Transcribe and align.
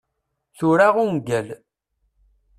Tura 0.57 0.87
ungal. 1.03 1.47